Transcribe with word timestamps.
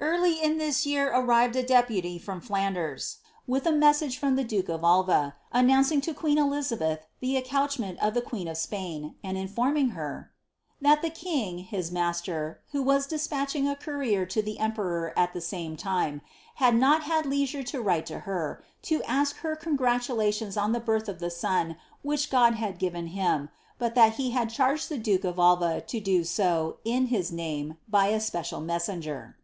Etrly 0.00 0.42
in 0.42 0.58
this 0.58 0.84
year 0.84 1.10
arrived 1.10 1.56
a 1.56 1.62
deputy 1.62 2.18
from 2.18 2.38
Flanders, 2.38 3.18
with 3.46 3.64
a 3.64 3.72
message 3.72 4.18
from 4.18 4.36
the 4.36 4.44
Duke 4.44 4.68
of 4.68 4.84
Alva, 4.84 5.34
announcing 5.50 6.02
to 6.02 6.12
queen 6.12 6.36
Elizabeth 6.36 7.06
the 7.20 7.36
accouche 7.40 7.78
aent 7.80 7.96
of 8.06 8.12
the 8.12 8.20
queen 8.20 8.46
of 8.46 8.58
Spain, 8.58 9.14
and 9.24 9.38
informing 9.38 9.90
her, 9.90 10.30
^^ 10.80 10.82
that 10.82 11.00
the 11.00 11.08
king, 11.08 11.58
his 11.60 11.90
mas 11.90 12.20
ter, 12.20 12.58
who 12.72 12.82
was 12.82 13.06
despatching 13.06 13.66
a 13.66 13.74
courier 13.74 14.26
to 14.26 14.42
the 14.42 14.58
emperor 14.58 15.14
at 15.18 15.32
the 15.32 15.40
same 15.40 15.74
time, 15.74 16.20
had 16.56 16.74
not 16.74 17.04
had 17.04 17.24
leisure 17.24 17.62
to 17.62 17.80
write 17.80 18.04
to 18.04 18.20
her, 18.20 18.62
to 18.82 19.02
ask 19.04 19.36
her 19.36 19.56
congratulations 19.56 20.56
on 20.58 20.72
the 20.72 20.80
birth 20.80 21.08
of 21.08 21.18
the 21.18 21.30
son 21.30 21.76
which 22.02 22.28
God 22.30 22.56
had 22.56 22.78
given 22.78 23.06
him, 23.08 23.48
but 23.78 23.94
that 23.94 24.14
he 24.14 24.32
had 24.32 24.50
charged 24.50 24.90
the 24.90 24.98
Duke 24.98 25.24
of 25.24 25.38
Alva 25.38 25.80
to 25.80 25.98
do 26.00 26.24
so, 26.24 26.76
in 26.84 27.06
his 27.06 27.32
name, 27.32 27.78
by 27.88 28.08
a 28.08 28.20
special 28.20 28.60
messenger.'' 28.60 29.38